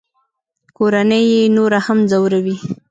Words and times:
کورنۍ 0.77 1.23
یې 1.33 1.41
نور 1.55 1.71
هم 1.85 1.99
ځوروي 2.11 2.55